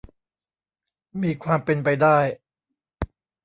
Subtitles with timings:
[1.21, 2.17] มีความเป็นไปได้